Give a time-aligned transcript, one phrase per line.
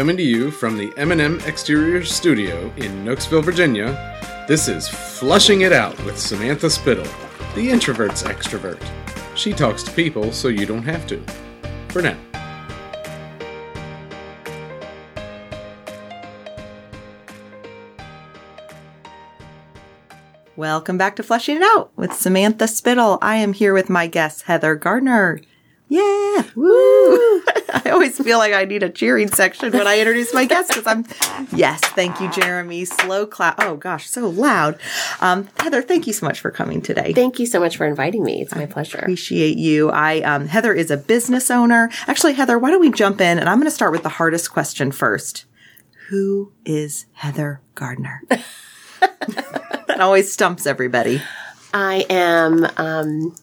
[0.00, 4.16] Coming to you from the M&M Exterior Studio in Knoxville, Virginia,
[4.48, 7.04] this is Flushing It Out with Samantha Spittle,
[7.54, 8.82] the introvert's extrovert.
[9.36, 11.22] She talks to people so you don't have to.
[11.90, 12.16] For now.
[20.56, 23.18] Welcome back to Flushing It Out with Samantha Spittle.
[23.20, 25.42] I am here with my guest, Heather Gardner.
[25.90, 26.44] Yeah.
[26.54, 27.42] Woo.
[27.74, 30.86] I always feel like I need a cheering section when I introduce my guests because
[30.86, 31.04] I'm,
[31.52, 32.84] yes, thank you, Jeremy.
[32.84, 33.56] Slow clap.
[33.58, 34.78] Oh gosh, so loud.
[35.20, 37.12] Um, Heather, thank you so much for coming today.
[37.12, 38.40] Thank you so much for inviting me.
[38.40, 38.98] It's my pleasure.
[38.98, 39.90] Appreciate you.
[39.90, 41.90] I, um, Heather is a business owner.
[42.06, 44.52] Actually, Heather, why don't we jump in and I'm going to start with the hardest
[44.52, 45.44] question first.
[46.10, 48.22] Who is Heather Gardner?
[48.28, 51.20] that always stumps everybody.
[51.74, 53.34] I am, um, who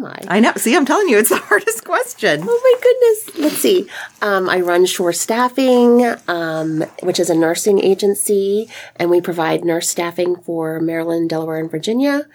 [0.00, 0.36] am I?
[0.36, 0.52] I know.
[0.56, 2.40] See, I'm telling you, it's the hardest question.
[2.42, 3.38] Oh my goodness.
[3.38, 3.88] Let's see.
[4.22, 9.88] Um, I run Shore Staffing, um, which is a nursing agency, and we provide nurse
[9.88, 12.26] staffing for Maryland, Delaware, and Virginia,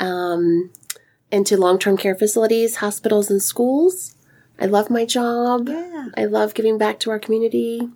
[0.00, 0.70] um,
[1.30, 4.14] into long-term care facilities, hospitals, and schools.
[4.58, 5.68] I love my job.
[5.68, 6.08] Yeah.
[6.16, 7.88] I love giving back to our community.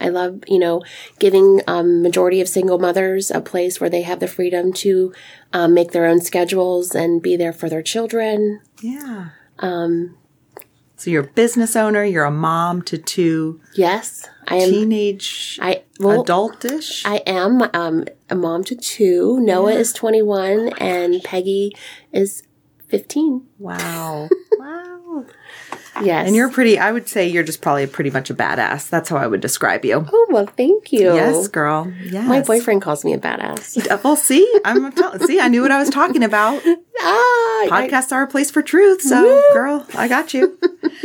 [0.00, 0.82] I love, you know,
[1.18, 5.12] giving um, majority of single mothers a place where they have the freedom to
[5.52, 8.60] um, make their own schedules and be there for their children.
[8.80, 9.30] Yeah.
[9.58, 10.16] Um,
[10.96, 12.04] so you're a business owner.
[12.04, 14.70] You're a mom to two Yes, I am.
[14.70, 17.02] teenage, I well, adultish.
[17.04, 19.40] I am um, a mom to two.
[19.40, 21.72] Noah is 21 and Peggy
[22.12, 22.44] is
[22.88, 23.46] 15.
[23.58, 24.28] wow.
[24.58, 24.91] wow.
[26.02, 26.26] Yes.
[26.26, 26.78] And you're pretty.
[26.78, 28.88] I would say you're just probably pretty much a badass.
[28.88, 30.06] That's how I would describe you.
[30.12, 31.14] Oh, well, thank you.
[31.14, 31.92] Yes, girl.
[32.04, 32.26] Yes.
[32.28, 33.86] My boyfriend calls me a badass.
[33.90, 35.40] Uh, Well, see, I'm tell- see.
[35.40, 36.62] I knew what I was talking about.
[36.66, 36.68] ah,
[37.00, 39.02] I- Podcasts are a place for truth.
[39.02, 40.58] So, girl, I got you.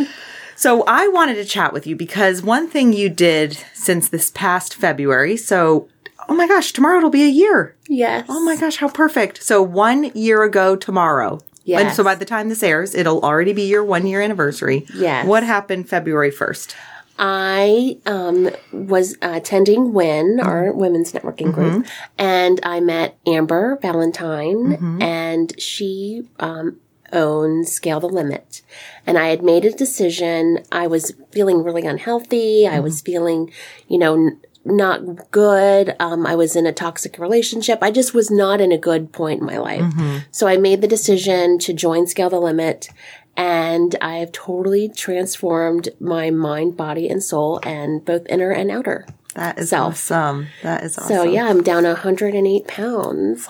[0.55, 4.75] so, I wanted to chat with you because one thing you did since this past
[4.75, 5.37] February.
[5.37, 5.87] So,
[6.29, 7.75] oh my gosh, tomorrow it'll be a year.
[7.87, 8.25] yes.
[8.29, 9.43] Oh my gosh, how perfect.
[9.43, 11.39] So, one year ago tomorrow.
[11.67, 11.95] And Yes.
[11.97, 14.85] so by the time this airs, it'll already be your one year anniversary.
[14.95, 15.25] Yes.
[15.25, 16.73] What happened February 1st?
[17.19, 25.59] I um, was attending WIN, our women's networking group, and I met Amber Valentine, and
[25.59, 26.77] she um,
[27.11, 28.61] owns Scale the Limit.
[29.07, 30.59] And I had made a decision.
[30.71, 32.67] I was feeling really unhealthy.
[32.67, 33.51] I was feeling,
[33.87, 34.31] you know,
[34.67, 35.95] not good.
[35.99, 37.79] Um, I was in a toxic relationship.
[37.81, 39.93] I just was not in a good point in my life.
[40.31, 42.89] So I made the decision to join Scale the Limit
[43.37, 49.05] and I have totally transformed my mind, body, and soul, and both inner and outer.
[49.35, 49.93] That is Self.
[49.93, 50.47] awesome.
[50.63, 51.15] That is awesome.
[51.15, 53.47] So yeah, I'm down 108 pounds.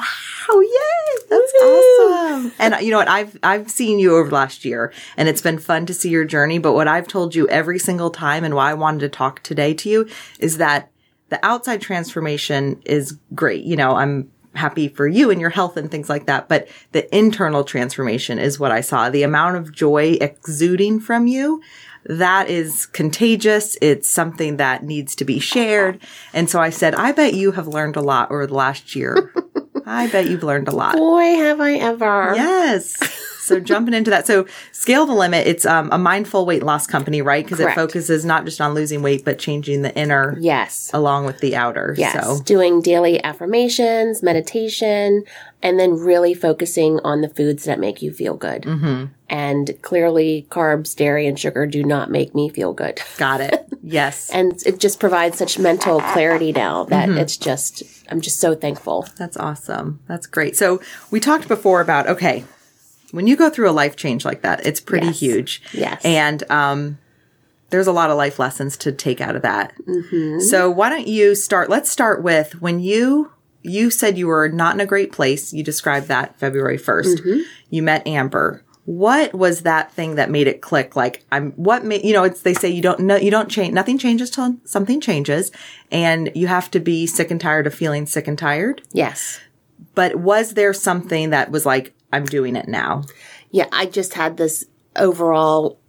[0.49, 1.25] Oh yay!
[1.29, 2.53] That's awesome.
[2.59, 3.07] And uh, you know what?
[3.07, 6.57] I've I've seen you over last year, and it's been fun to see your journey.
[6.57, 9.73] But what I've told you every single time, and why I wanted to talk today
[9.75, 10.91] to you, is that
[11.29, 13.63] the outside transformation is great.
[13.63, 16.49] You know, I'm happy for you and your health and things like that.
[16.49, 19.09] But the internal transformation is what I saw.
[19.09, 21.61] The amount of joy exuding from you.
[22.05, 23.77] That is contagious.
[23.81, 25.99] It's something that needs to be shared.
[26.33, 29.33] And so I said, I bet you have learned a lot over the last year.
[29.85, 30.95] I bet you've learned a lot.
[30.95, 32.33] Boy, have I ever.
[32.35, 32.97] Yes.
[33.47, 34.27] So jumping into that.
[34.27, 37.43] So Scale the Limit, it's um, a mindful weight loss company, right?
[37.43, 40.91] Because it focuses not just on losing weight, but changing the inner Yes.
[40.93, 41.95] along with the outer.
[41.97, 42.13] Yes.
[42.23, 45.23] So Doing daily affirmations, meditation,
[45.63, 48.61] and then really focusing on the foods that make you feel good.
[48.63, 49.05] Mm-hmm.
[49.29, 53.01] And clearly, carbs, dairy, and sugar do not make me feel good.
[53.17, 53.63] got it.
[53.89, 54.29] Yes.
[54.31, 57.19] And it just provides such mental clarity now that Mm-hmm.
[57.19, 59.07] it's just, I'm just so thankful.
[59.15, 60.01] That's awesome.
[60.09, 60.57] That's great.
[60.57, 62.43] So we talked before about, okay,
[63.11, 65.19] when you go through a life change like that, it's pretty Yes.
[65.19, 65.61] huge.
[65.73, 66.01] Yes.
[66.03, 66.97] And, um,
[67.69, 69.73] there's a lot of life lessons to take out of that.
[70.39, 71.69] So why don't you start?
[71.69, 73.31] Let's start with when you
[73.63, 75.51] you said you were not in a great place.
[75.51, 77.41] You described that February 1st.
[77.69, 78.63] You met Amber.
[78.85, 80.95] What was that thing that made it click?
[80.95, 82.23] Like I'm what made you know?
[82.23, 83.73] It's they say you don't know you don't change.
[83.73, 85.51] Nothing changes till something changes,
[85.91, 88.81] and you have to be sick and tired of feeling sick and tired.
[88.93, 89.41] Yes.
[89.93, 93.03] But was there something that was like I'm doing it now?
[93.51, 94.65] Yeah, I just had this
[94.95, 95.79] overall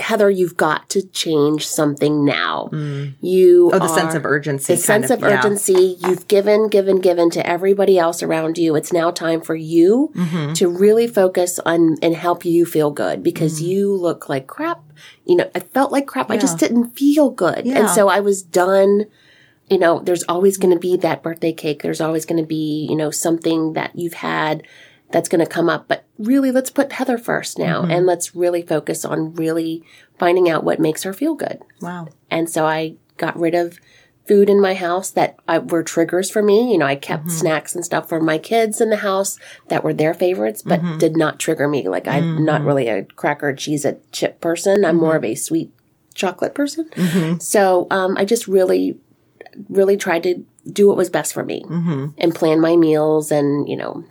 [0.00, 2.68] Heather, you've got to change something now.
[3.20, 4.74] You Oh, the are- sense of urgency.
[4.74, 5.38] the sense of yeah.
[5.38, 5.96] urgency.
[6.00, 8.76] You've given, given, given to everybody else around you.
[8.76, 10.52] It's now time for you Mm-hmm.
[10.54, 13.70] to really focus on and help you feel good because Mm-hmm.
[13.70, 14.82] you look like crap.
[15.24, 16.30] You know, I felt like crap.
[16.30, 17.66] I just didn't feel good.
[17.66, 17.80] Yeah.
[17.80, 19.06] And so I was done.
[19.68, 21.82] You know, there's always going to be that birthday cake.
[21.82, 24.62] There's always going to be, you know, something that you've had
[25.10, 25.88] that's going to come up.
[25.88, 27.90] But really, let's put Heather first now mm-hmm.
[27.90, 29.82] and let's really focus on really
[30.18, 31.62] finding out what makes her feel good.
[31.80, 32.08] Wow.
[32.30, 33.78] And so I got rid of
[34.26, 36.70] food in my house that I, were triggers for me.
[36.70, 37.38] You know, I kept mm-hmm.
[37.38, 39.38] snacks and stuff for my kids in the house
[39.68, 40.98] that were their favorites, but mm-hmm.
[40.98, 41.88] did not trigger me.
[41.88, 44.84] Like I'm not really a cracker, cheese, a chip person.
[44.84, 45.72] I'm more of a sweet
[46.14, 46.90] chocolate person.
[47.40, 48.98] So um, I just really,
[49.70, 51.64] really tried to do what was best for me
[52.18, 54.04] and plan my meals and, you know,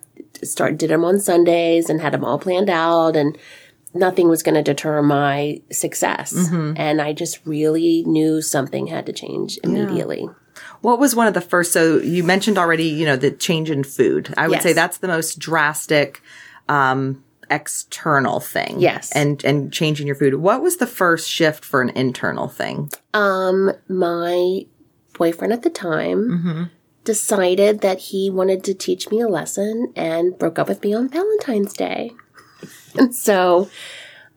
[0.43, 3.37] start did them on Sundays and had them all planned out and
[3.93, 6.33] nothing was going to deter my success.
[6.51, 10.27] And I just really knew something had to change immediately.
[10.81, 11.71] What was one of the first?
[11.71, 14.33] So you mentioned already, you know, the change in food.
[14.37, 14.63] I would Yes.
[14.63, 16.21] say that's the most drastic,
[16.69, 18.75] um, external thing.
[18.79, 19.11] Yes.
[19.15, 20.35] And, and changing your food.
[20.35, 22.91] What was the first shift for an internal thing?
[23.13, 24.65] Um, my
[25.13, 26.69] boyfriend at the time
[27.07, 31.07] decided that he wanted to teach me a lesson and broke up with me on
[31.09, 32.11] Valentine's Day.
[32.99, 33.69] and so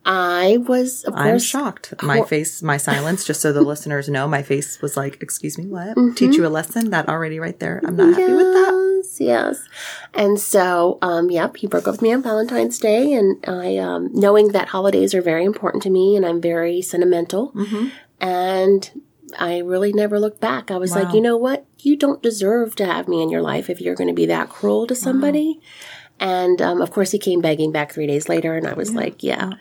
[0.06, 1.94] I was, of I'm course, shocked.
[2.02, 5.67] My face, my silence, just so the listeners know, my face was like, excuse me,
[5.67, 5.96] what?
[5.96, 6.14] Mm-hmm.
[6.14, 6.90] Teach you a lesson?
[6.90, 7.82] That already right there.
[7.84, 9.02] I'm not happy with that.
[9.02, 9.69] Yes, yes.
[10.14, 14.11] And so, um, yep, he broke up with me on Valentine's Day, and I, um,
[14.14, 17.88] knowing that holidays are very important to me, and I'm very sentimental, Mm-hmm.
[18.20, 19.02] and
[19.38, 20.70] I really never looked back.
[20.70, 21.66] I was like, you know what?
[21.78, 24.48] You don't deserve to have me in your life if you're going to be that
[24.48, 25.60] cruel to somebody.
[26.22, 29.22] And um, of course, he came begging back three days later, and I was like,
[29.22, 29.52] "Yeah,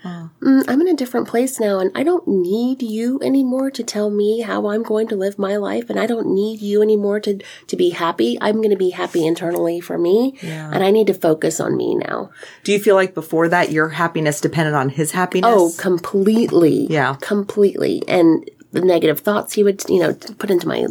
[0.44, 4.10] mm, I'm in a different place now, and I don't need you anymore to tell
[4.10, 7.40] me how I'm going to live my life, and I don't need you anymore to
[7.68, 8.38] to be happy.
[8.42, 11.96] I'm going to be happy internally for me, and I need to focus on me
[11.96, 12.30] now.
[12.66, 15.50] Do you feel like before that your happiness depended on his happiness?
[15.50, 17.16] Oh, completely, Yeah.
[17.22, 18.04] completely.
[18.06, 20.86] And the negative thoughts he would, you know, put into my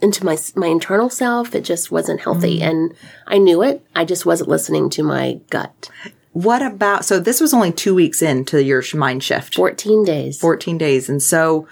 [0.00, 2.94] into my my internal self, it just wasn't healthy, and
[3.26, 3.84] I knew it.
[3.94, 5.90] I just wasn't listening to my gut.
[6.32, 9.56] What about, so this was only two weeks into your mind shift.
[9.56, 10.38] Fourteen days.
[10.38, 11.08] 14 days.
[11.08, 11.66] And so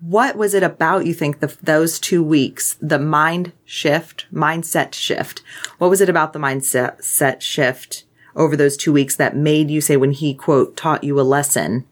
[0.00, 5.42] what was it about you think the, those two weeks, the mind shift, mindset shift?
[5.78, 8.04] What was it about the mindset set shift
[8.36, 11.84] over those two weeks that made you say when he quote taught you a lesson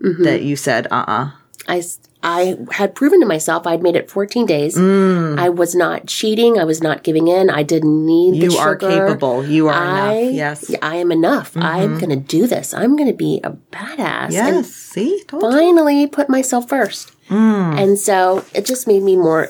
[0.00, 1.30] that you said, uh uh
[1.68, 1.82] I,
[2.22, 4.76] I had proven to myself I'd made it 14 days.
[4.76, 5.38] Mm.
[5.38, 6.58] I was not cheating.
[6.58, 7.50] I was not giving in.
[7.50, 9.44] I didn't need the You are capable.
[9.46, 10.34] You are I, enough.
[10.34, 10.74] Yes.
[10.82, 11.56] I am enough.
[11.56, 11.98] I'm mm-hmm.
[11.98, 12.74] going to do this.
[12.74, 14.32] I'm going to be a badass.
[14.32, 14.54] Yes.
[14.54, 15.24] And See?
[15.28, 15.50] Told you.
[15.50, 17.12] finally put myself first.
[17.28, 17.80] Mm.
[17.80, 19.48] And so it just made me more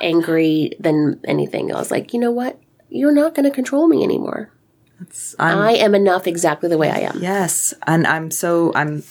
[0.00, 1.72] angry than anything.
[1.72, 2.58] I was like, you know what?
[2.88, 4.50] You're not going to control me anymore.
[5.38, 7.18] I am enough exactly the way I am.
[7.20, 9.02] Yes, and I'm so I'm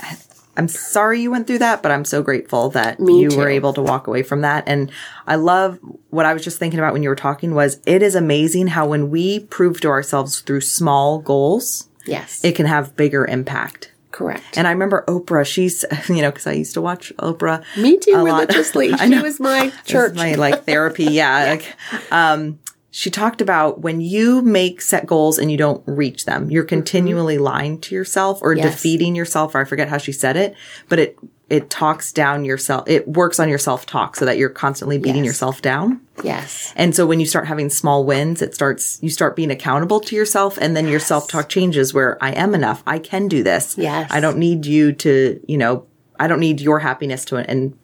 [0.55, 3.37] I'm sorry you went through that, but I'm so grateful that Me you too.
[3.37, 4.63] were able to walk away from that.
[4.67, 4.91] And
[5.25, 5.79] I love
[6.11, 8.85] what I was just thinking about when you were talking was it is amazing how
[8.87, 12.43] when we prove to ourselves through small goals, Yes.
[12.43, 13.89] it can have bigger impact.
[14.11, 14.57] correct.
[14.59, 17.63] And I remember Oprah, she's, you know, cause I used to watch Oprah.
[17.75, 18.95] me too, religiously.
[18.95, 20.13] She was my church.
[20.15, 21.05] my like therapy.
[21.05, 21.57] Yeah.
[21.57, 21.75] Like,
[22.11, 22.59] um,
[22.95, 26.69] she talked about when you make set goals and you don't reach them, you're mm-hmm.
[26.69, 28.71] continually lying to yourself or Yes.
[28.71, 30.53] defeating yourself, or I forget how she said it,
[30.89, 31.17] but it,
[31.49, 32.87] it talks down yourself.
[32.87, 35.31] It works on your self talk so that you're constantly beating Yes.
[35.31, 36.01] yourself down.
[36.23, 36.71] yes.
[36.75, 40.15] And so when you start having small wins, it starts, you start being accountable to
[40.15, 42.83] yourself and then your self talk changes where I am enough.
[42.85, 43.75] I can do this.
[43.75, 44.11] Yes.
[44.11, 45.87] I don't need you to, you know,
[46.19, 47.75] I don't need your happiness to and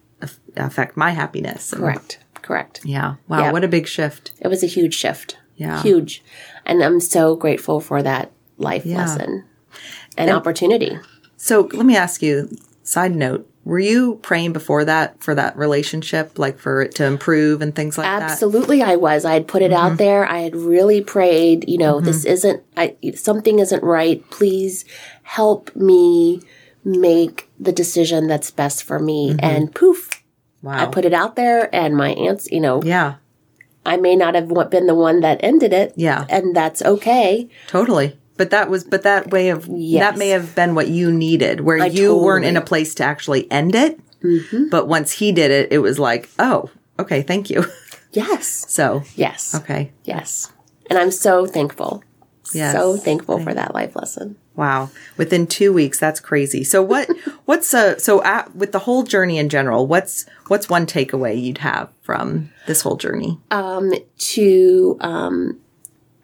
[0.55, 1.73] affect my happiness.
[1.73, 2.19] Correct.
[2.49, 2.81] Correct.
[2.83, 3.17] yeah.
[3.27, 3.41] Wow.
[3.41, 3.51] Yeah.
[3.51, 4.31] What a big shift.
[4.39, 5.37] It was a huge shift.
[5.55, 5.83] Yeah.
[5.83, 6.23] Huge.
[6.65, 9.43] And I'm so grateful for that life lesson
[10.17, 10.97] and, opportunity.
[11.37, 12.49] So let me ask you,
[12.81, 17.61] side note, were you praying before that for that relationship, like for it to improve
[17.61, 18.23] and things like that?
[18.23, 18.31] Mm-hmm.
[18.31, 19.25] Absolutely, I was.
[19.25, 20.25] I had put it out there.
[20.25, 21.69] I had really prayed.
[21.69, 22.63] You know, this isn't.
[22.75, 24.27] I something isn't right.
[24.31, 24.85] Please
[25.21, 26.41] help me
[26.83, 29.35] make the decision that's best for me.
[29.37, 30.18] And poof,
[30.61, 30.77] Wow.
[30.83, 32.51] I put it out there, and my aunts.
[32.51, 33.15] You know, yeah.
[33.85, 35.93] I may not have been the one that ended it.
[35.95, 36.25] Yeah.
[36.29, 37.49] and that's okay.
[37.67, 38.17] Totally.
[38.37, 40.01] But that was, but that way of, Yes.
[40.01, 43.49] that may have been what you needed, where you weren't in a place to actually
[43.51, 43.99] end it.
[44.21, 44.69] Mm-hmm.
[44.69, 47.65] But once he did it, it was like, oh, okay, thank you.
[48.11, 49.91] Yes, So, yes, okay.
[50.03, 50.51] yes.
[50.89, 52.03] And I'm so thankful.
[52.55, 52.73] Yes.
[52.73, 54.35] So thankful for that life lesson.
[54.55, 54.89] Wow.
[55.15, 56.63] Within two weeks, that's crazy.
[56.63, 57.09] So what,
[57.45, 61.59] what's uh so at, with the whole journey in general, what's, what's one takeaway you'd
[61.59, 63.39] have from this whole journey?
[63.51, 65.59] um, to um,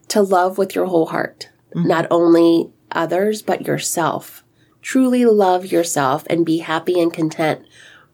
[0.08, 4.44] to love with your whole heart, not only others but yourself.
[4.82, 7.66] Truly love yourself and be happy and content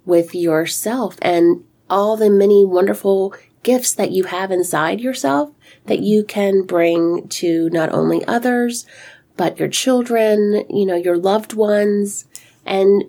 [0.06, 5.52] with yourself and all the many wonderful gifts that you have inside yourself
[5.86, 8.86] that you can bring to not only others,
[9.42, 12.26] but your children, you know, your loved ones,
[12.64, 13.06] and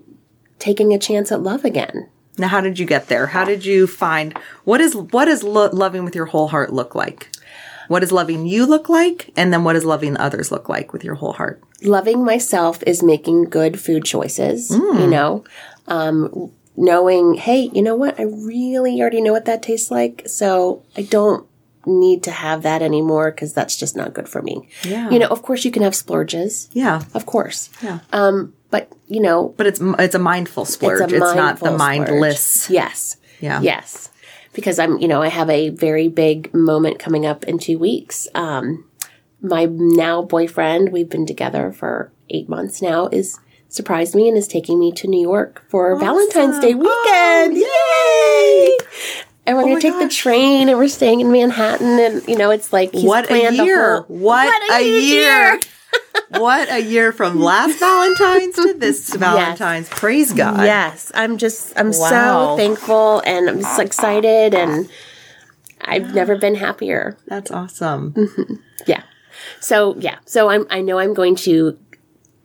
[0.57, 2.09] taking a chance at love again.
[2.39, 3.27] Now, how did you get there?
[3.27, 6.95] How did you find what is what is lo- loving with your whole heart look
[6.95, 7.29] like?
[7.87, 9.29] What does loving you look like?
[9.37, 11.61] And then what does loving others look like with your whole heart?
[11.83, 15.43] Loving myself is making good food choices, you know,
[15.87, 18.19] um, knowing, hey, you know what?
[18.19, 20.23] I really already know what that tastes like.
[20.25, 21.45] So I don't
[21.85, 24.67] need to have that anymore because that's just not good for me.
[24.83, 25.09] Yeah.
[25.09, 26.69] You know, of course you can have splurges.
[26.73, 27.03] Yeah.
[27.13, 27.69] Of course.
[27.81, 27.99] Yeah.
[28.11, 31.01] Um, but you know, But it's it's a mindful splurge.
[31.01, 32.39] It's, it's not the mindless.
[32.41, 32.75] splurge.
[32.75, 33.17] Yes.
[33.39, 33.61] Yeah.
[33.61, 34.09] Yes.
[34.53, 38.27] Because I'm, you know, I have a very big moment coming up in two weeks.
[38.35, 38.85] Um,
[39.41, 44.47] my now boyfriend, we've been together for eight months now, is surprised me and is
[44.47, 47.57] taking me to New York for Valentine's Day weekend.
[47.57, 48.77] Yay!
[49.45, 52.51] And we're Oh gonna take the train and we're staying in Manhattan and, you know,
[52.51, 53.97] it's like What a year.
[54.01, 55.59] whole- What, a, huge year.
[56.29, 59.89] what a year from last Valentine's to this Valentine's.
[59.89, 60.63] Praise God.
[60.63, 62.55] Yes, I'm just I'm Wow.
[62.55, 64.89] so thankful and I'm so excited and
[65.81, 67.17] I've never been happier.
[67.27, 68.13] That's awesome.
[68.13, 68.53] Mm-hmm.
[68.87, 69.03] Yeah.
[69.59, 71.77] So yeah, so I'm I know I'm going to,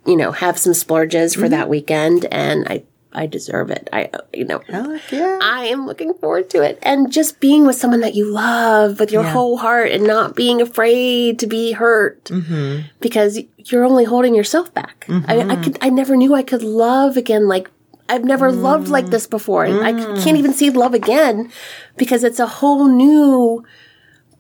[0.07, 1.51] you know, have some splurges for mm-hmm.
[1.51, 3.89] that weekend, and I I deserve it.
[3.93, 4.61] I you know.
[4.69, 5.39] Yeah.
[5.41, 6.79] I am looking forward to it.
[6.83, 9.31] And just being with someone that you love with your Yeah.
[9.31, 12.87] whole heart and not being afraid to be hurt mm-hmm.
[13.01, 15.07] because you're only holding yourself back.
[15.09, 15.63] I, I mm-hmm.
[15.63, 17.71] could, I never knew I could love again like
[18.09, 18.63] I've never mm.
[18.63, 19.67] loved like this before.
[19.67, 20.25] I mm.
[20.25, 21.53] can't even see love again
[21.97, 23.65] because it's a whole new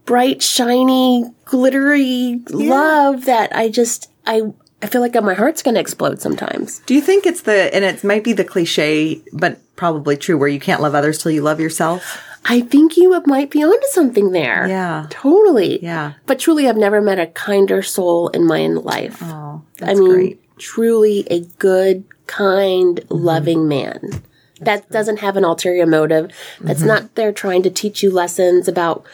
[0.06, 4.40] bright, shiny, glittery love that I just, I,
[4.80, 6.80] I feel like my heart's going to explode sometimes.
[6.86, 10.48] Do you think it's the, and it might be the cliche, but probably true, where
[10.48, 12.22] you can't love others till you love yourself?
[12.44, 14.68] I think you might be onto something there.
[14.68, 15.06] Yeah.
[15.10, 15.82] Totally.
[15.82, 16.14] Yeah.
[16.26, 19.18] But truly, I've never met a kinder soul in my life.
[19.22, 20.58] Oh, I that's mean, great.
[20.58, 23.14] truly a good, kind, mm-hmm.
[23.14, 24.22] loving man.
[24.60, 26.30] that doesn't have an ulterior motive.
[26.60, 26.88] That's mm-hmm.
[26.88, 29.04] not there trying to teach you lessons about,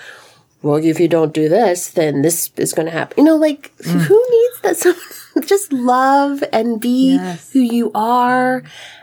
[0.65, 3.15] well, if you don't do this, then this is going to happen.
[3.19, 4.01] You know, like, mm.
[4.01, 4.77] who needs that?
[5.35, 7.51] So just love and be Yes.
[7.53, 8.63] who you are.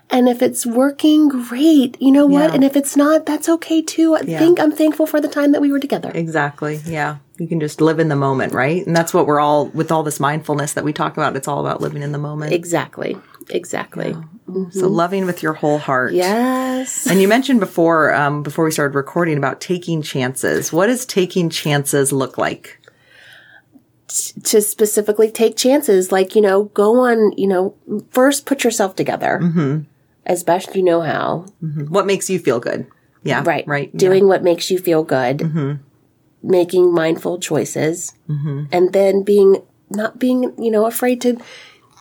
[0.09, 2.01] And if it's working, great.
[2.01, 2.49] You know what?
[2.49, 2.53] Yeah.
[2.55, 4.15] And if it's not, that's okay too.
[4.15, 4.39] I Yeah.
[4.39, 6.09] think I'm thankful for the time that we were together.
[6.13, 6.79] Exactly.
[6.85, 7.17] Yeah.
[7.37, 8.85] You can just live in the moment, right?
[8.87, 11.59] And that's what we're all, with all this mindfulness that we talk about, it's all
[11.59, 12.53] about living in the moment.
[12.53, 13.17] Exactly.
[13.51, 14.13] Exactly.
[14.13, 14.71] Mm-hmm.
[14.71, 16.13] So loving with your whole heart.
[16.13, 17.07] Yes.
[17.07, 20.73] And you mentioned before, um, before we started recording about taking chances.
[20.73, 22.77] What does taking chances look like?
[24.43, 27.75] to specifically take chances, like, you know, go on, you know,
[28.09, 29.79] first put yourself together mm-hmm.
[30.25, 31.45] as best you know how.
[31.63, 31.85] Mm-hmm.
[31.85, 32.87] What makes you feel good?
[33.23, 33.43] Yeah.
[33.45, 33.65] Right.
[33.67, 33.95] Right.
[33.95, 35.79] Doing what makes you feel good,
[36.43, 41.37] making mindful choices, and then being, not being, you know, afraid to,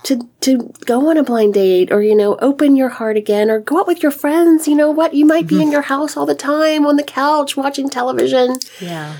[0.04, 3.60] to, to go on a blind date or, you know, open your heart again or
[3.60, 4.66] go out with your friends.
[4.66, 5.14] You know what?
[5.14, 8.58] You might be in your house all the time on the couch watching television.
[8.80, 9.16] Yeah.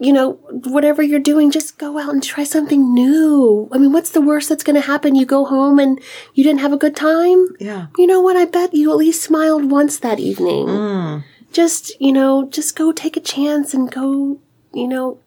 [0.00, 3.68] you know, whatever you're doing, just go out and try something new.
[3.72, 5.14] I mean, what's the worst that's going to happen?
[5.14, 6.00] You go home and
[6.34, 7.46] you didn't have a good time?
[7.60, 7.86] Yeah.
[7.96, 8.36] You know what?
[8.36, 10.66] I bet you at least smiled once that evening.
[10.66, 11.24] Mm.
[11.52, 14.40] Just, you know, just go take a chance and go,
[14.72, 15.20] you know,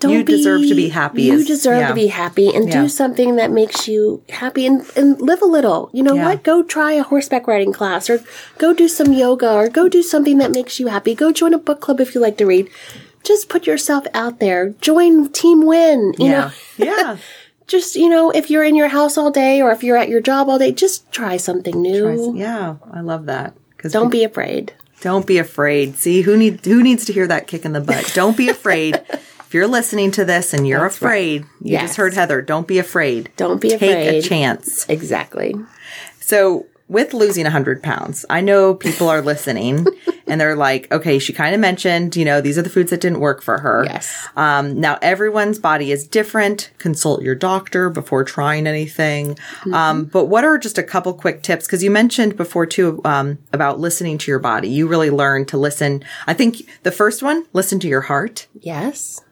[0.00, 1.88] don't You be, deserve to be happy You is- deserve yeah.
[1.88, 2.82] to be happy and Yeah.
[2.82, 5.90] do something that makes you happy and, and live a little.
[5.92, 6.24] You know Yeah.
[6.28, 6.42] what?
[6.44, 8.22] Go try a horseback riding class or
[8.58, 11.14] go do some yoga or go do something that makes you happy.
[11.16, 12.68] Go join a book club if you like to read.
[13.24, 14.70] Just put yourself out there.
[14.80, 16.14] Join Team Win.
[16.18, 16.94] You know, Yeah.
[16.96, 17.16] Yeah.
[17.66, 20.20] just, you know, if you're in your house all day or if you're at your
[20.20, 22.34] job all day, just try something new.
[22.36, 22.76] yeah.
[22.92, 23.54] I love that.
[23.76, 24.72] Because Don't be afraid.
[25.00, 25.96] Don't be afraid.
[25.96, 28.10] See who need who needs to hear that kick in the butt.
[28.14, 29.00] Don't be afraid.
[29.48, 31.08] if you're listening to this and you're That's right.
[31.08, 31.82] afraid, you Yes.
[31.84, 32.42] just heard Heather.
[32.42, 33.30] Don't be afraid.
[33.38, 33.94] Don't be afraid.
[33.94, 34.86] Take a chance.
[34.90, 35.54] Exactly.
[36.20, 39.86] So with losing 100 pounds, I know people are listening
[40.26, 43.00] and they're like, okay, she kind of mentioned, you know, these are the foods that
[43.00, 43.84] didn't work for her.
[43.86, 44.26] Yes.
[44.36, 46.70] Um, now everyone's body is different.
[46.78, 49.34] Consult your doctor before trying anything.
[49.34, 49.72] Mm-hmm.
[49.74, 51.66] Um, but what are just a couple quick tips?
[51.66, 54.68] Cause you mentioned before too, um, about listening to your body.
[54.68, 56.04] You really learn to listen.
[56.26, 59.22] I think the first one, listen to your heart, Yes.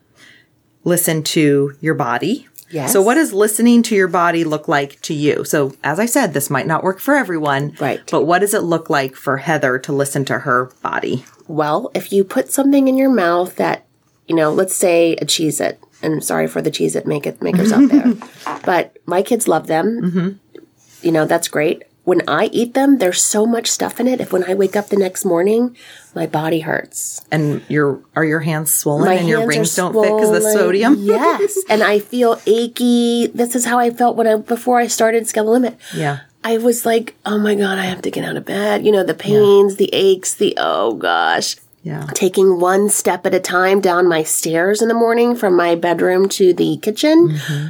[0.87, 2.47] Listen to your body.
[2.71, 2.93] Yes.
[2.93, 5.45] So what does listening to your body look like to you?
[5.45, 7.76] So as I said, this might not work for everyone.
[7.81, 8.00] Right.
[8.11, 11.25] But what does it look like for Heather to listen to her body?
[11.49, 13.85] Well, if you put something in your mouth that,
[14.26, 17.73] you know, let's say a Cheez-It, and I'm sorry for the Cheez-It make it makers
[17.73, 18.14] out there,
[18.64, 20.02] but my kids love them.
[20.02, 20.62] Mm-hmm.
[21.02, 21.85] You know, that's great.
[22.06, 24.20] When I eat them, there's so much stuff in it.
[24.20, 25.76] If when I wake up the next morning,
[26.14, 27.20] my body hurts.
[27.32, 30.40] And your are your hands swollen My and your hands rings don't fit because the
[30.40, 30.94] sodium?
[31.00, 33.26] yes, and I feel achy.
[33.26, 35.78] This is how I felt when I before I started Scale Limit.
[35.92, 36.20] Yeah.
[36.44, 38.86] I was like, oh my god, I have to get out of bed.
[38.86, 41.56] You know, the pains, the aches, the oh gosh.
[41.82, 42.06] Yeah.
[42.14, 46.28] Taking one step at a time down my stairs in the morning from my bedroom
[46.30, 47.30] to the kitchen.
[47.30, 47.66] Mm-hmm.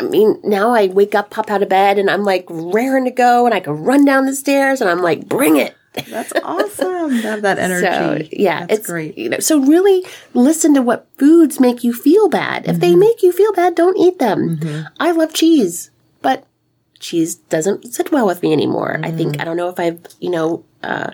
[0.00, 3.10] I mean, now I wake up, pop out of bed, and I'm like raring to
[3.10, 5.76] go, and I can run down the stairs, and I'm like, bring it.
[6.08, 7.10] That's awesome.
[7.10, 8.28] to have that energy.
[8.28, 9.18] So yeah, That's it's great.
[9.18, 10.04] You know, so really
[10.34, 12.64] listen to what foods make you feel bad.
[12.66, 12.80] If Mm-hmm.
[12.80, 14.60] they make you feel bad, don't eat them.
[15.00, 15.90] I love cheese,
[16.22, 16.46] but
[17.00, 19.00] cheese doesn't sit well with me anymore.
[19.02, 19.16] I Mm.
[19.16, 21.10] think I don't know if I've you know uh,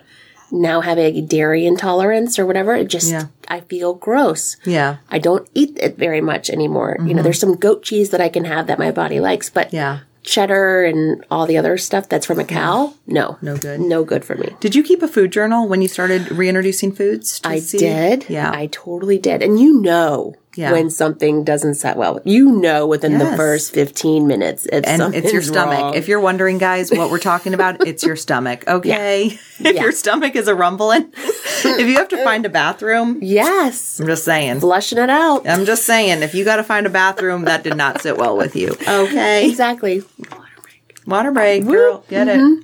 [0.51, 2.75] now have a dairy intolerance or whatever.
[2.75, 3.27] It just Yeah.
[3.49, 4.57] I feel gross.
[4.65, 4.97] Yeah.
[5.11, 6.97] I don't eat it very much anymore.
[7.05, 9.67] You know, there's some goat cheese that I can have that my body likes, but
[9.69, 9.77] Mm-hmm.
[9.77, 9.99] Yeah.
[10.23, 13.79] cheddar and all the other stuff that's from a cow, no, No good.
[13.81, 14.49] no good for me.
[14.61, 17.39] Did you keep a food journal when you started reintroducing foods?
[17.41, 18.27] to I see- did.
[18.29, 18.51] Yeah.
[18.53, 19.41] I totally did.
[19.43, 20.73] And you know Yeah.
[20.73, 22.19] when something doesn't set well.
[22.25, 25.79] You know within the first 15 minutes if and it's your stomach.
[25.79, 25.95] wrong.
[25.95, 28.65] If you're wondering, guys, what we're talking about, it's your stomach.
[28.67, 29.39] Okay.
[29.59, 29.83] If Yeah.
[29.85, 33.99] your stomach is a rumbling, if you have to find a bathroom, yes.
[34.01, 34.61] I'm just saying.
[34.61, 35.49] Flushing it out.
[35.49, 38.37] I'm just saying, if you got to find a bathroom, that did not sit well
[38.37, 38.77] with you.
[38.87, 39.49] Okay.
[39.49, 40.03] Exactly.
[40.31, 41.73] Water break, Water break, Woo.
[41.73, 42.05] girl.
[42.09, 42.39] Get it.
[42.39, 42.63] Mm-hmm.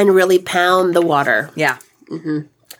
[0.00, 1.50] And really pound the water.
[1.56, 1.78] Yeah.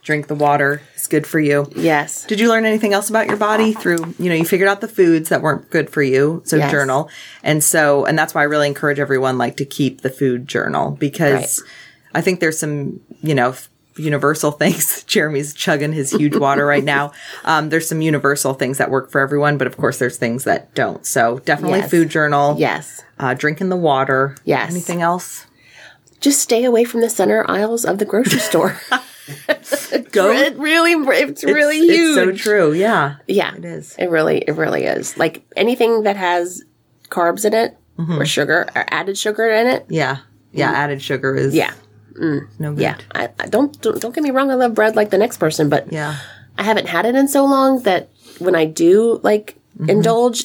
[0.08, 0.80] Drink the water.
[0.94, 1.70] It's good for you.
[1.76, 2.24] Yes.
[2.24, 4.88] Did you learn anything else about your body through, you know, you figured out the
[4.88, 6.70] foods that weren't good for you, so Yes.
[6.70, 7.10] journal.
[7.42, 10.92] And so, and that's why I really encourage everyone like to keep the food journal
[10.92, 11.62] because
[12.14, 13.54] I think there's some, you know,
[13.96, 15.02] universal things.
[15.04, 17.12] Jeremy's chugging his huge water right now.
[17.44, 20.74] Um, there's some universal things that work for everyone, but of course there's things that
[20.74, 21.04] don't.
[21.04, 21.90] So definitely Yes.
[21.90, 22.56] food journal.
[22.58, 23.02] Yes.
[23.18, 24.36] Uh, drinking the water.
[24.44, 24.70] Yes.
[24.70, 25.44] Anything else?
[26.18, 28.80] Just stay away from the center aisles of the grocery store.
[30.12, 30.30] Go.
[30.32, 32.18] it really, it's really It's- huge.
[32.28, 32.72] It's so true.
[32.72, 33.16] Yeah.
[33.26, 33.94] Yeah, It is.
[33.98, 35.16] It really, it really is.
[35.16, 36.62] Like anything that has
[37.10, 38.20] carbs in it Mm-hmm.
[38.20, 39.84] or sugar or added sugar in it.
[39.88, 40.18] Yeah.
[40.52, 40.70] Yeah.
[40.70, 41.72] Added sugar is Yeah,
[42.16, 42.78] no good.
[42.78, 42.96] yeah.
[43.12, 44.52] I, I don't, don't don't get me wrong.
[44.52, 46.16] I love bread like the next person, but Yeah.
[46.56, 49.56] I haven't had it in so long that when I do like
[49.88, 50.44] indulge,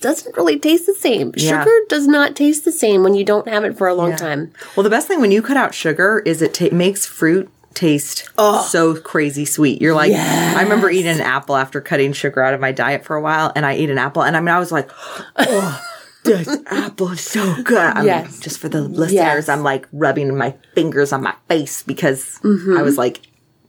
[0.00, 1.32] doesn't really taste the same.
[1.32, 1.40] Mm-hmm.
[1.48, 1.60] Yeah.
[1.64, 4.52] Sugar does not taste the same when you don't have it for a long time.
[4.76, 8.28] Well, the best thing when you cut out sugar is it ta- makes fruit taste
[8.38, 8.62] oh.
[8.62, 9.80] so crazy sweet.
[9.82, 13.16] You're like, I remember eating an apple after cutting sugar out of my diet for
[13.16, 14.90] a while, and I ate an apple, and I mean, I was like,
[15.36, 15.82] oh,
[16.24, 17.78] this apple is so good.
[17.78, 18.38] I'm, Yes.
[18.40, 19.48] Just for the listeners, Yes.
[19.48, 22.76] I'm like rubbing my fingers on my face because Mm-hmm.
[22.76, 23.20] I was like,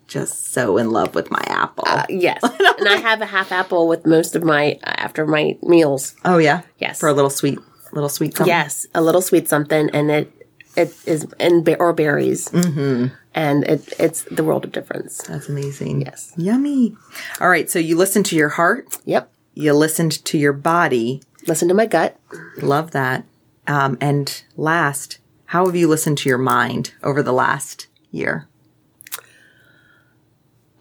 [0.07, 1.85] just so in love with my apple.
[2.09, 6.15] Yes, and I have a half apple with most of my after my meals.
[6.25, 6.99] oh yeah, Yes.
[6.99, 7.57] for a little sweet,
[7.93, 8.35] little sweet.
[8.35, 8.47] Something.
[8.51, 10.31] Yes, a little sweet something, and it
[10.75, 13.13] it is and or berries, mm-hmm.
[13.35, 15.21] And it it's the world of difference.
[15.23, 16.01] that's amazing.
[16.01, 16.33] Yes.
[16.37, 16.95] yummy.
[17.41, 19.31] All right, so you listened to your heart, Yep.
[19.53, 21.21] you listened to your body.
[21.47, 22.17] Listen to my gut.
[22.61, 23.25] Love that.
[23.67, 28.47] Um, and last, how have you listened to your mind over the last year?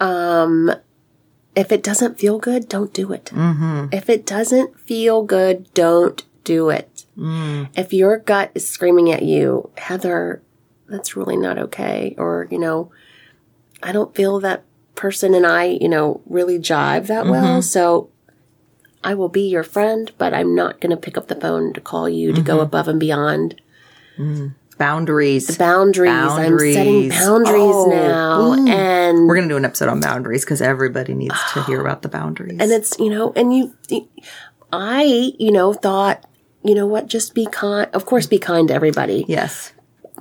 [0.00, 0.70] Um,
[1.54, 3.26] If it doesn't feel good, don't do it.
[3.26, 3.88] Mm-hmm.
[3.92, 7.04] If it doesn't feel good, don't do it.
[7.76, 10.42] If your gut is screaming at you, Heather,
[10.92, 12.92] that's really not okay, or you know,
[13.82, 17.60] I don't feel that person and I, you know, really jive that well, mm-hmm.
[17.60, 18.08] so.
[19.04, 21.80] I will be your friend, but I'm not going to pick up the phone to
[21.80, 22.62] call you to go mm-hmm.
[22.62, 23.60] above and beyond.
[24.16, 24.54] Mm.
[24.78, 25.56] Boundaries.
[25.58, 26.12] boundaries.
[26.12, 27.12] I'm setting Boundaries.
[27.12, 28.68] boundaries Oh, now, mm.
[28.68, 32.02] and We're going to do an episode on boundaries because everybody needs to hear about
[32.02, 32.58] the boundaries.
[32.60, 33.76] and it's you know, and you,
[34.72, 36.26] I you know thought
[36.64, 37.88] you know what, just be kind.
[37.92, 39.71] Of course, be kind to everybody, yes,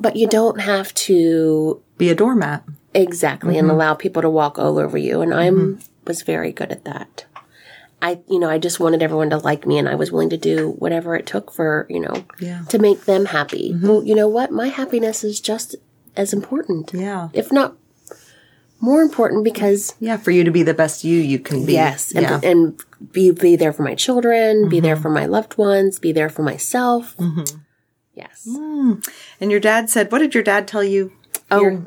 [0.02, 2.64] but you don't have to be a doormat.
[2.94, 3.76] exactly and mm-hmm.
[3.76, 5.22] allow people to walk all over you.
[5.22, 5.82] And I'm mm-hmm.
[6.06, 7.26] was very good at that.
[8.02, 10.38] I you know I just wanted everyone to like me, and I was willing to
[10.38, 12.64] do whatever it took for you know Yeah.
[12.70, 13.72] to make them happy.
[13.74, 13.88] Mm-hmm.
[13.88, 15.76] Well, you know what, my happiness is just
[16.18, 17.30] as important, Yeah.
[17.34, 17.78] if not
[18.80, 20.18] more important, because Yeah.
[20.18, 21.74] For you to be the best you you can be.
[21.74, 22.40] Yes, and, Yeah.
[22.44, 22.82] and
[23.14, 26.42] be be there for my children, be there for my loved ones, be there for
[26.42, 27.16] myself.
[28.22, 28.48] Yes.
[28.50, 29.08] Mm.
[29.40, 31.12] and your dad said, what did your dad tell you?
[31.50, 31.86] Oh,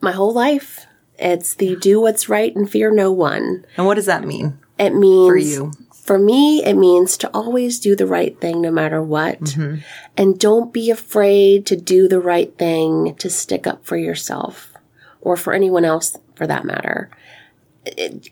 [0.00, 0.86] my whole life,
[1.18, 3.64] it's the do what's right and fear no one.
[3.76, 5.72] And what does that mean It means for you?
[5.92, 9.40] For me, it means to always do the right thing no matter what.
[9.40, 9.80] Mm-hmm.
[10.16, 14.72] And don't be afraid to do the right thing to stick up for yourself
[15.20, 17.08] or for anyone else for that matter.
[17.86, 18.30] It-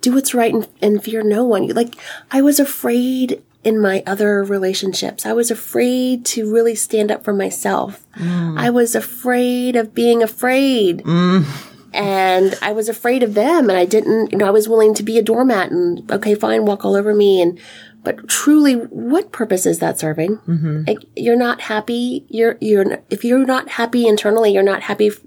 [0.00, 1.66] do what's right and, and fear no one.
[1.68, 1.94] Like,
[2.30, 5.24] I was afraid in my other relationships.
[5.24, 8.06] I was afraid to really stand up for myself.
[8.16, 8.58] Mm.
[8.58, 10.98] I was afraid of being afraid.
[10.98, 11.46] Mm.
[11.94, 15.02] And I was afraid of them and I didn't, you know, I was willing to
[15.02, 17.40] be a doormat and okay, fine, walk all over me.
[17.40, 17.58] And,
[18.02, 20.38] but truly, what purpose is that serving?
[20.38, 20.84] Mm-hmm.
[20.86, 22.26] Like, you're not happy.
[22.28, 25.20] You're, you're, if you're not happy internally, you're not happy f-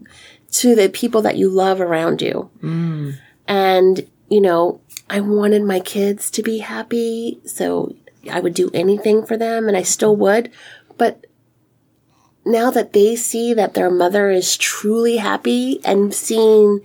[0.51, 2.51] to the people that you love around you.
[2.61, 3.15] Mm.
[3.47, 7.39] And, you know, I wanted my kids to be happy.
[7.45, 7.95] So
[8.29, 10.51] I would do anything for them and I still would.
[10.97, 11.25] But
[12.45, 16.81] now that they see that their mother is truly happy and seeing,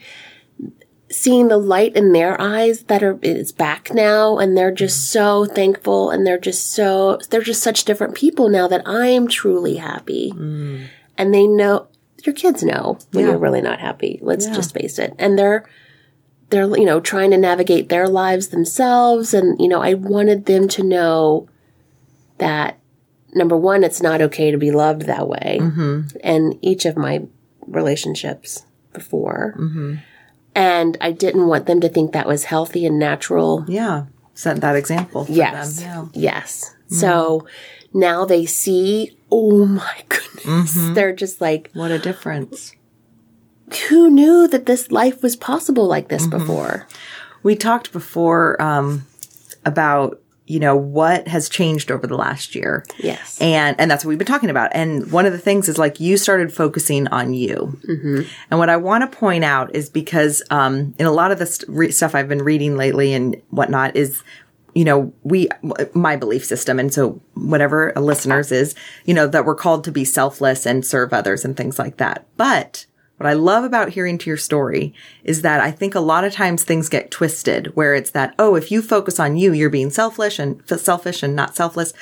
[1.09, 5.45] seeing the light in their eyes that are, is back now and they're just so
[5.45, 9.77] thankful and they're just so, they're just such different people now that I am truly
[9.77, 10.33] happy.
[10.35, 10.87] Mm.
[11.17, 11.87] And they know,
[12.25, 13.31] your kids know when Yeah.
[13.31, 14.19] you're really not happy.
[14.23, 14.55] Let's Yeah.
[14.55, 15.15] just face it.
[15.19, 15.69] And they're,
[16.53, 19.35] they're you know trying to navigate their lives themselves.
[19.35, 21.49] And you know i wanted them to know
[22.39, 22.79] that
[23.35, 25.59] number one it's not okay to be loved that way.
[25.61, 26.17] Mm-hmm.
[26.23, 27.27] And each of my
[27.67, 29.57] relationships before.
[29.59, 29.97] Mm-hmm.
[30.55, 33.65] And i didn't want them to think that was healthy and natural.
[33.67, 34.07] Yeah.
[34.35, 35.25] Set that example.
[35.25, 35.81] For yes.
[35.81, 36.11] Them.
[36.15, 36.75] yes.
[36.85, 36.95] Mm-hmm.
[36.97, 37.47] So
[37.95, 40.75] now they see oh my goodness.
[40.95, 42.75] They're just like What a difference.
[43.77, 46.87] Who knew that this life was possible like this before?
[47.43, 49.07] We talked before um,
[49.65, 52.85] about you know what has changed over the last year.
[52.99, 53.41] yes.
[53.41, 54.71] And and that's what we've been talking about.
[54.75, 57.79] And one of the things is like you started focusing on you.
[58.51, 61.47] And what i want to point out is because um in a lot of the
[61.47, 64.23] st- re- stuff i've been reading lately and whatnot is
[64.75, 65.49] you know we
[65.95, 69.93] my belief system and so whatever a listener's is you know that we're called to
[69.93, 72.27] be selfless and serve others and things like that.
[72.37, 72.87] But
[73.23, 76.33] what I love about hearing to your story is that I think a lot of
[76.33, 79.91] times things get twisted where it's that, oh, if you focus on you, you're being
[79.91, 81.93] selfish and selfish and not selfless.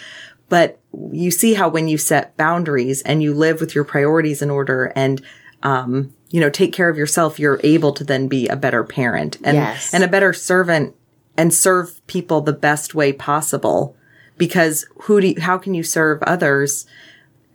[0.48, 0.80] But
[1.12, 4.94] you see how when you set boundaries and you live with your priorities in order
[4.96, 5.20] and,
[5.62, 9.36] um, you know, take care of yourself, you're able to then be a better parent
[9.44, 9.92] and, Yes.
[9.92, 10.96] and a better servant
[11.36, 13.94] and serve people the best way possible.
[14.38, 16.86] Because who do you, how can you serve others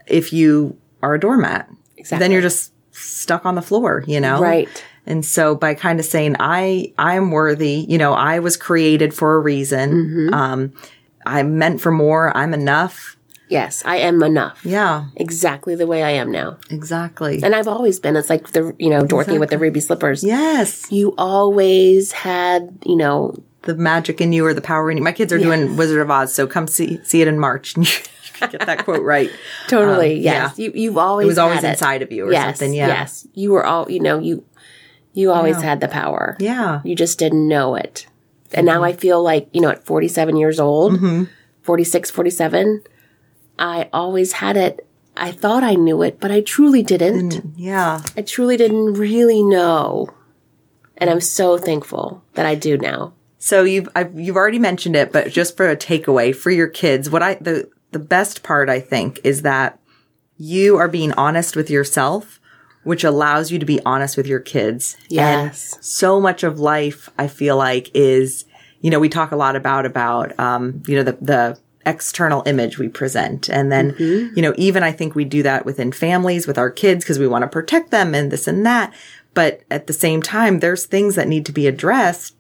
[0.06, 1.67] if you are a doormat?
[1.97, 2.23] Exactly.
[2.23, 4.39] Then you're just stuck on the floor, you know?
[4.41, 4.84] Right.
[5.05, 9.13] And so by kind of saying, I, I am worthy, you know, I was created
[9.13, 9.91] for a reason.
[9.91, 10.34] Mm-hmm.
[10.34, 10.73] Um,
[11.25, 12.36] I'm meant for more.
[12.36, 13.15] I'm enough.
[13.47, 14.65] Yes, I am enough.
[14.65, 16.58] Yeah, Exactly the way I am now.
[16.71, 17.41] exactly.
[17.43, 18.15] And I've always been.
[18.15, 20.23] It's like the, you know, Dorothy with the ruby slippers.
[20.23, 20.91] yes.
[20.91, 25.03] You always had, you know, The magic in you or the power in you.
[25.03, 27.86] My kids are doing Wizard of Oz, so come see, see it in March and
[27.88, 29.30] you can get that quote right.
[29.67, 30.17] totally.
[30.17, 30.60] Um, yes.
[30.60, 32.74] You, you've always It was always inside of you or yes, something.
[32.74, 32.88] Yeah.
[32.88, 33.28] Yes.
[33.34, 34.45] You were all, you know, you,
[35.13, 36.36] you always had the power.
[36.39, 36.82] Yeah.
[36.84, 38.08] You just didn't know it.
[38.54, 41.24] And now I feel like, you know, at 47 years old, Mm-hmm.
[41.63, 42.84] 46, 47,
[43.58, 44.88] I always had it.
[45.17, 47.41] I thought I knew it, but I truly didn't.
[47.58, 48.02] Yeah.
[48.15, 50.13] I truly didn't really know.
[50.98, 53.13] And I'm so thankful that I do now.
[53.39, 57.10] So you've I've, you've already mentioned it, but just for a takeaway for your kids,
[57.10, 59.79] what I the the best part I think is that
[60.38, 62.41] you are being honest with yourself,
[62.84, 64.97] which allows you to be honest with your kids.
[65.08, 65.71] Yes.
[65.73, 68.43] And so much of life, I feel like, is
[68.81, 72.77] you know we talk a lot about about um, you know the the external image
[72.77, 76.58] we present and then you know even i think we do that within families with
[76.58, 78.91] our kids because we want to protect them and this and that
[79.36, 82.36] but at the same time there's things that need to be addressed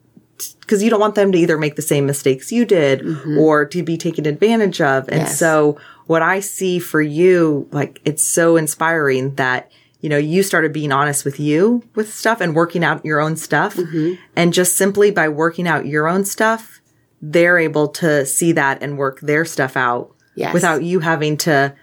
[0.59, 3.37] because you don't want them to either make the same mistakes you did mm-hmm.
[3.37, 5.07] or to be taken advantage of.
[5.09, 5.39] And Yes.
[5.39, 9.71] so what I see for you, like it's so inspiring that,
[10.01, 13.37] you know, you started being honest with you with stuff and working out your own
[13.37, 13.75] stuff.
[13.75, 14.21] Mm-hmm.
[14.35, 16.81] And just simply by working out your own stuff,
[17.21, 20.53] they're able to see that and work their stuff out Yes.
[20.53, 21.73] without you having to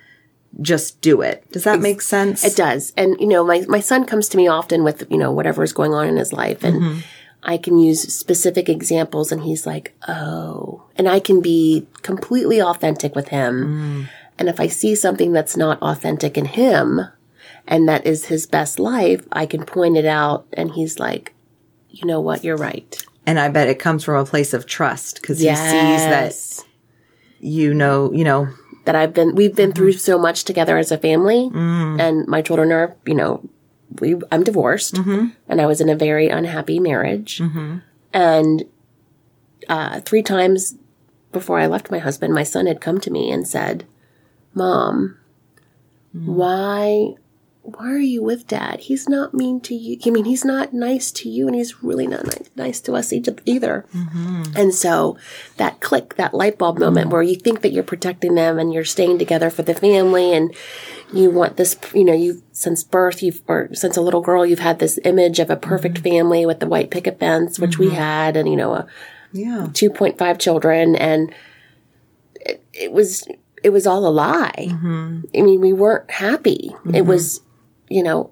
[0.60, 1.50] just do it.
[1.50, 2.44] Does that make sense?
[2.44, 2.92] It does.
[2.98, 5.72] And, you know, my, my son comes to me often with, you know, whatever is
[5.72, 6.62] going on in his life.
[6.62, 6.98] And mm-hmm.
[7.42, 13.14] I can use specific examples and he's like, oh, and I can be completely authentic
[13.14, 13.64] with him.
[13.64, 14.08] Mm.
[14.38, 17.00] And if I see something that's not authentic in him
[17.66, 21.34] and that is his best life, I can point it out and he's like,
[21.90, 22.44] you know what?
[22.44, 23.04] You're right.
[23.26, 26.64] And I bet it comes from a place of trust because he sees that
[27.40, 28.48] you know, you know,
[28.84, 29.76] that I've been we've been mm-hmm.
[29.76, 32.00] through so much together as a family mm.
[32.00, 33.48] and my children are you know
[34.00, 35.28] we I'm divorced mm-hmm.
[35.48, 37.38] and I was in a very unhappy marriage.
[37.38, 37.78] Mm-hmm.
[38.12, 38.64] And
[39.68, 40.76] uh, three times
[41.30, 43.86] before I left my husband my son had come to me and said
[44.54, 45.16] mom
[46.14, 46.34] mm-hmm.
[46.34, 47.14] why
[47.64, 48.80] why are you with dad?
[48.80, 49.96] He's not mean to you.
[50.04, 53.12] I mean, he's not nice to you and he's really not ni- nice to us
[53.12, 53.86] either.
[53.94, 54.42] Mm-hmm.
[54.56, 55.16] And so
[55.58, 58.84] that click, that light bulb moment where you think that you're protecting them and you're
[58.84, 60.52] staying together for the family and
[61.12, 64.58] you want this, you know, you since birth, you've, or since a little girl, you've
[64.58, 66.16] had this image of a perfect mm-hmm.
[66.16, 67.96] family with the white picket fence, which we mm-hmm.
[67.96, 68.86] had, and, you know, a,
[69.32, 69.68] Yeah.
[69.70, 71.32] 2.5 children and
[72.40, 73.28] it, it was
[73.62, 74.66] it was all a lie
[75.32, 77.40] i mean we weren't happy it was
[77.92, 78.30] you know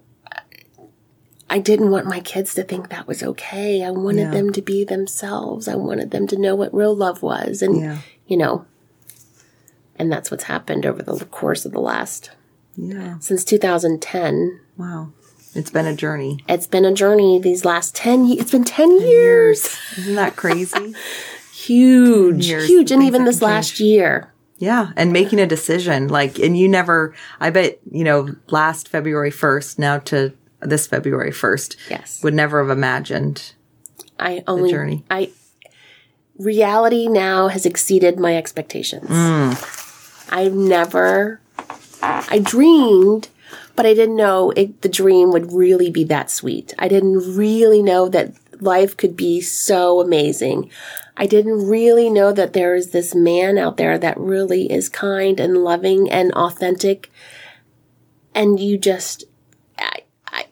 [1.48, 4.30] i didn't want my kids to think that was okay i wanted Yeah.
[4.30, 7.98] them to be themselves i wanted them to know what real love was and Yeah.
[8.26, 8.64] you know
[9.96, 12.30] and that's what's happened over the course of the last
[12.76, 13.18] Yeah.
[13.20, 15.10] since 2010 Wow.
[15.54, 16.38] It's been a journey.
[16.48, 20.94] it's been a journey these last 10 years it's been 10 years Isn't that crazy?
[21.52, 26.56] huge huge and even this can last year Yeah, and making a decision like and
[26.56, 31.76] you never I bet, you know, last February 1st now to this February 1st.
[31.88, 32.22] Yes.
[32.22, 33.54] Would never have imagined.
[34.18, 35.02] I only journey.
[35.10, 35.30] I
[36.38, 39.08] reality now has exceeded my expectations.
[39.08, 40.28] Mm.
[40.30, 41.40] I've never
[42.02, 43.28] I dreamed,
[43.76, 46.74] but I didn't know it, the dream would really be that sweet.
[46.78, 50.70] I didn't really know that life could be so amazing.
[51.20, 55.38] I didn't really know that there is this man out there that really is kind
[55.38, 57.10] and loving and authentic.
[58.34, 59.24] And you just
[59.78, 60.46] I, I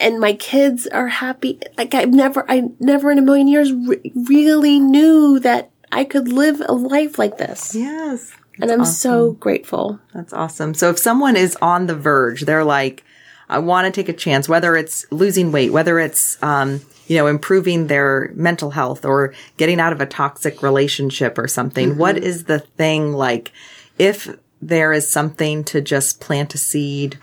[0.00, 1.60] and my kids are happy.
[1.76, 6.32] Like I've never, I never in a million years re- really knew that I could
[6.32, 7.74] live a life like this.
[7.74, 8.32] Yes.
[8.62, 10.00] and I'm so grateful.
[10.14, 10.72] That's awesome.
[10.72, 13.04] So if someone is on the verge, they're like,
[13.50, 17.26] I want to take a chance, whether it's losing weight, whether it's, um, you know,
[17.26, 21.98] improving their mental health or getting out of a toxic relationship or something.
[21.98, 22.24] What mm-hmm.
[22.24, 23.50] is the thing like
[23.98, 24.28] if
[24.62, 27.18] there is something to just plant a seed?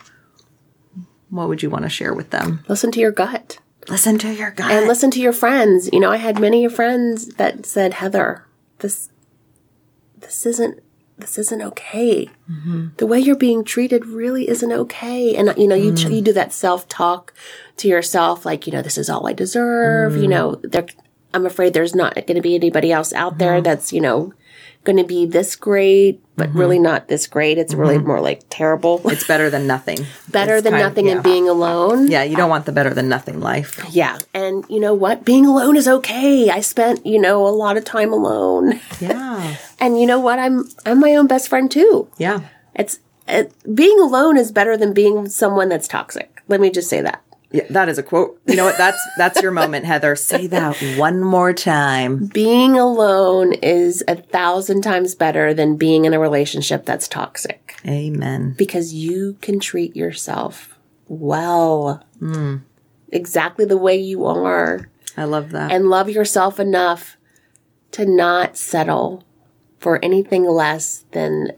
[1.30, 2.64] What would you want to share with them?
[2.68, 4.72] Listen to your gut Listen to your gut.
[4.72, 5.90] and listen to your friends.
[5.94, 8.46] You know, I had many friends that said, Heather,
[8.80, 9.10] this,
[10.18, 10.82] this isn't,
[11.18, 12.30] this isn't okay.
[12.50, 12.88] Mm-hmm.
[12.98, 15.36] The way you're being treated really isn't okay.
[15.36, 16.24] And you know, you you mm.
[16.24, 17.34] do that self talk
[17.78, 20.16] to yourself, like you know, this is all I deserve.
[20.18, 20.30] You mm.
[20.30, 20.86] know, there.
[21.34, 23.62] I'm afraid there's not going to be anybody else out there uh-huh.
[23.62, 24.34] that's you know
[24.86, 26.60] going to be this great, but mm-hmm.
[26.60, 27.58] really not this great.
[27.58, 28.08] It's really mm-hmm.
[28.08, 29.02] more like terrible.
[29.06, 29.98] it's better than nothing.
[30.30, 31.14] better It's than kind of- nothing yeah.
[31.14, 32.08] and being alone.
[32.08, 33.84] Yeah, you don't want the better than nothing life.
[33.90, 34.20] Yeah.
[34.34, 35.26] And you know what?
[35.26, 36.50] Being alone is okay.
[36.50, 38.80] I spent, you know, a lot of time alone.
[39.02, 39.58] Yeah.
[39.78, 40.40] And you know what?
[40.40, 42.08] I'm I'm my own best friend too.
[42.18, 42.40] Yeah.
[42.74, 46.42] It's it, being alone is better than being someone that's toxic.
[46.48, 47.22] Let me just say that.
[47.56, 48.40] Yeah, that is a quote.
[48.48, 48.78] You know what?
[48.78, 50.16] That's that's your moment, Heather.
[50.16, 52.28] Say that one more time.
[52.28, 58.56] Being alone is a thousand times better than being in a relationship that's toxic Amen.
[58.58, 62.04] because you can treat yourself well.
[63.12, 64.90] Exactly the way you are.
[65.16, 65.72] I love that.
[65.72, 67.16] and love yourself enough
[67.92, 69.24] to not settle
[69.80, 71.54] for anything less than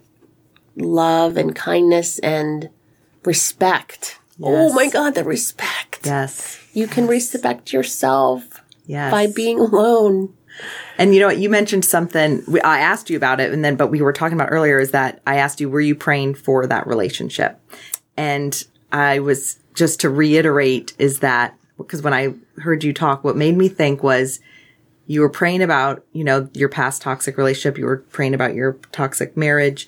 [0.76, 2.70] love and kindness and
[3.24, 4.20] respect.
[4.40, 5.87] Oh my God, the respect.
[6.04, 6.60] Yes.
[6.74, 8.44] You can respect yourself
[8.86, 9.12] Yes.
[9.12, 10.34] by being alone.
[10.98, 11.38] And you know what?
[11.40, 12.42] You mentioned something.
[12.48, 14.92] we- I asked you about it, and then, but we were talking about earlier is
[14.92, 17.60] that I asked you, were you praying for that relationship?
[18.16, 23.36] And I was just to reiterate is that because when I heard you talk, what
[23.36, 24.40] made me think was
[25.06, 27.78] you were praying about, you know, your past toxic relationship.
[27.78, 29.88] You were praying about your toxic marriage.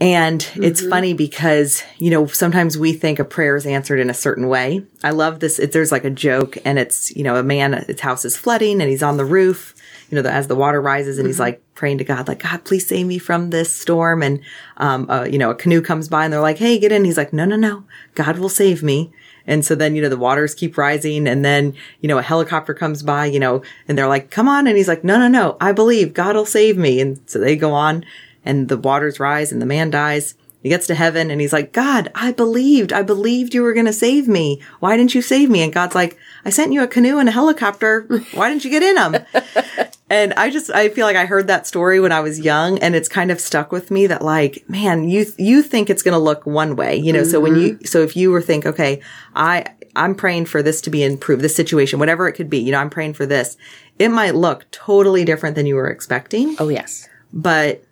[0.00, 4.14] And it's funny because, you know, sometimes we think a prayer is answered in a
[4.14, 4.84] certain way.
[5.04, 5.60] I love this.
[5.60, 8.80] It, there's like a joke and it's, you know, a man, his house is flooding
[8.80, 9.74] and he's on the roof,
[10.10, 12.64] you know, the, as the water rises and he's like praying to God, like, God,
[12.64, 14.22] please save me from this storm.
[14.22, 14.40] And,
[14.78, 17.04] um, uh, you know, a canoe comes by and they're like, Hey, get in.
[17.04, 19.12] He's like, no, no, no, God will save me.
[19.46, 22.74] And so then, you know, the waters keep rising and then, you know, a helicopter
[22.74, 24.66] comes by, you know, and they're like, come on.
[24.66, 27.00] And he's like, no, no, no, I believe God will save me.
[27.00, 28.04] And so they go on
[28.44, 30.34] and the waters rise and the man dies.
[30.64, 32.90] He gets to heaven and he's like, God, I believed.
[32.90, 34.62] I believed you were going to save me.
[34.80, 35.60] Why didn't you save me?
[35.62, 38.06] And God's like, I sent you a canoe and a helicopter.
[38.32, 39.26] Why didn't you get in them?
[40.10, 42.96] and I just, I feel like I heard that story when I was young and
[42.96, 46.18] it's kind of stuck with me that like, man, you, you think it's going to
[46.18, 47.24] look one way, you know?
[47.24, 47.84] So when you, mm-hmm.
[47.84, 49.02] so if you were think, okay,
[49.34, 52.72] I, I'm praying for this to be improved, this situation, whatever it could be, you
[52.72, 53.58] know, I'm praying for this.
[53.98, 57.06] It might look totally different than you were expecting Oh, yes.
[57.34, 57.84] but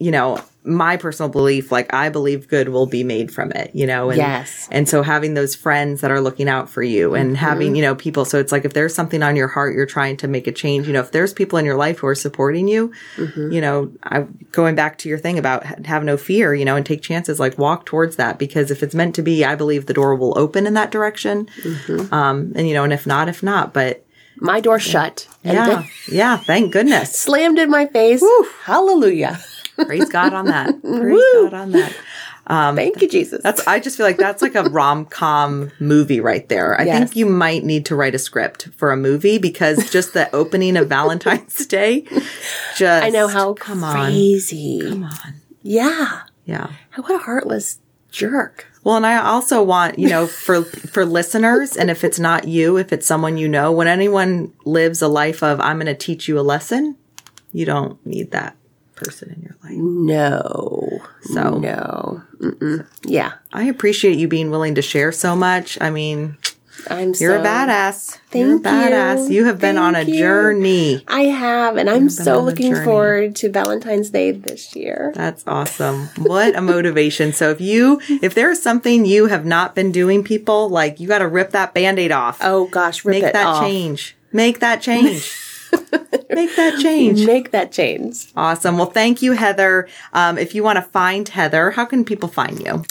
[0.00, 3.86] you know my personal belief, like I believe good will be made from it, you
[3.86, 4.10] know?
[4.10, 4.68] And, Yes.
[4.70, 7.36] And so having those friends that are looking out for you and mm-hmm.
[7.36, 8.26] having, you know, people.
[8.26, 10.86] So it's like if there's something on your heart, you're trying to make a change,
[10.86, 13.50] you know, if there's people in your life who are supporting you, mm-hmm.
[13.50, 16.84] you know, I, going back to your thing about have no fear, you know, and
[16.84, 19.94] take chances, like walk towards that because if it's meant to be, I believe the
[19.94, 21.46] door will open in that direction.
[21.62, 22.12] Mm-hmm.
[22.12, 24.04] Um, and, you know, and if not, if not, but
[24.42, 25.26] My door shut.
[25.42, 27.18] Yeah, then yeah, thank goodness.
[27.18, 28.22] slammed in my face.
[28.64, 29.38] Hallelujah.
[29.86, 30.80] Praise God on that.
[30.82, 31.94] Praise God on that.
[32.46, 33.42] Um, Thank you, Jesus.
[33.42, 36.80] That's I just feel like that's like a rom com movie right there.
[36.80, 36.98] I Yes.
[36.98, 40.76] think you might need to write a script for a movie because just the opening
[40.76, 42.06] of Valentine's Day
[42.76, 43.94] just I know how come on.
[43.94, 44.80] crazy.
[44.88, 45.34] Come on.
[45.62, 46.22] Yeah.
[46.44, 46.70] Yeah.
[46.96, 47.78] What a heartless
[48.10, 48.66] jerk.
[48.82, 52.78] Well, and I also want, you know, for for listeners and if it's not you,
[52.78, 56.26] if it's someone you know, when anyone lives a life of I'm going to teach
[56.26, 56.96] you a lesson,
[57.52, 58.56] you don't need that
[59.00, 59.72] person in your life.
[59.78, 61.00] No.
[61.22, 62.22] So- no.
[63.04, 63.32] Yeah.
[63.52, 65.78] I appreciate you being willing to share so much.
[65.80, 66.36] I mean,
[66.88, 68.18] I'm You're so, a badass.
[68.30, 69.28] Thank You're a badass.
[69.28, 69.34] you.
[69.36, 70.18] You have been on a you.
[70.18, 71.04] journey.
[71.08, 75.12] I have, and I'm so looking forward to Valentine's Day this year.
[75.14, 76.06] That's awesome.
[76.16, 77.34] What a motivation.
[77.34, 81.18] So if you, if there's something you have not been doing, people, like you got
[81.18, 82.38] to rip that band-aid off.
[82.40, 83.62] Oh gosh, rip Make that off.
[83.62, 84.16] change.
[84.32, 85.30] Make that change.
[86.30, 87.26] Make that change.
[87.26, 88.32] Make that change.
[88.36, 88.76] Awesome.
[88.76, 89.88] Well, thank you, Heather.
[90.12, 92.84] Um, if you want to find Heather, how can people find you?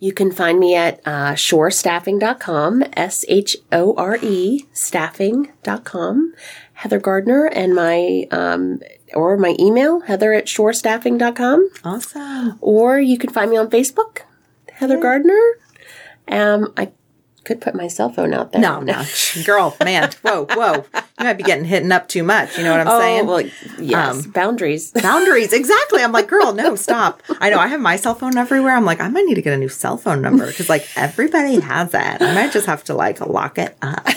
[0.00, 6.34] You can find me at uh, shorestaffing.com, S H O R E staffing.com.
[6.74, 8.80] Heather Gardner and my, um,
[9.14, 11.70] or my email, heather at shorestaffing.com.
[11.84, 12.58] Awesome.
[12.60, 14.22] Or you can find me on Facebook,
[14.72, 15.40] Heather Gardner.
[16.28, 16.90] Um, I
[17.44, 18.60] could put my cell phone out there.
[18.60, 19.04] No, no,
[19.44, 20.84] girl, man, whoa, whoa.
[21.18, 22.58] You might be getting hit up too much.
[22.58, 23.26] You know what I'm Oh, saying?
[23.26, 23.40] well,
[23.78, 24.90] yes, Um, boundaries.
[25.02, 26.02] Boundaries, exactly.
[26.02, 27.22] I'm like, girl, no, stop.
[27.40, 28.74] I know I have my cell phone everywhere.
[28.74, 31.60] I'm like, I might need to get a new cell phone number because like everybody
[31.60, 32.20] has it.
[32.20, 34.08] I might just have to like lock it up.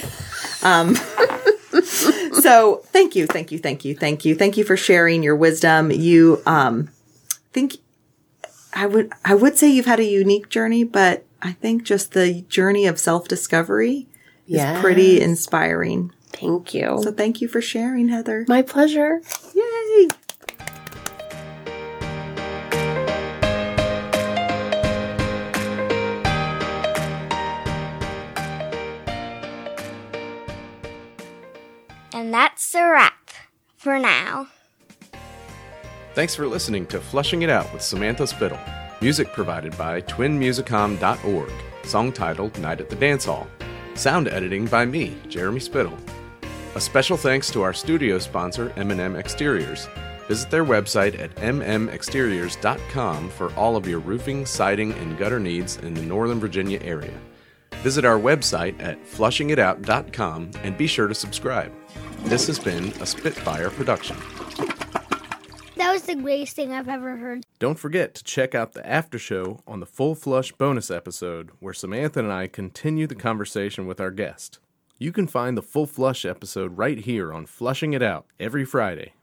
[0.63, 0.95] Um,
[1.83, 5.91] so thank you, thank you, thank you, thank you, thank you for sharing your wisdom.
[5.91, 6.89] You, um,
[7.53, 7.75] think
[8.73, 12.41] I would, I would say you've had a unique journey, but I think just the
[12.49, 14.07] journey of self discovery
[14.47, 16.11] is pretty inspiring.
[16.31, 16.99] Thank you.
[17.01, 18.45] So thank you for sharing, Heather.
[18.47, 19.21] my pleasure.
[19.55, 20.07] Yay!
[32.13, 33.29] And that's a wrap
[33.75, 34.47] for now.
[36.13, 38.59] Thanks for listening to Flushing It Out with Samantha Spittle.
[39.01, 41.51] Music provided by twinmusicom.org.
[41.83, 43.47] Song titled Night at the Dance Hall.
[43.93, 45.95] Sound editing by me, Jeremy Spittle.
[46.77, 49.87] A special thanks to our studio sponsor, M&M Exteriors.
[50.27, 55.95] Visit their website at mmexteriors.com for all of your roofing, siding, and gutter needs in
[55.95, 57.19] the Northern Virginia area.
[57.77, 61.73] Visit our website at flushingitout.com and be sure to subscribe.
[62.25, 64.15] This has been a Spitfire production.
[65.77, 67.43] That was the greatest thing I've ever heard.
[67.57, 71.73] Don't forget to check out the after show on the Full Flush bonus episode, where
[71.73, 74.59] Samantha and I continue the conversation with our guest.
[74.99, 79.13] You can find the Full Flush episode right here on Flushing It Out every Friday,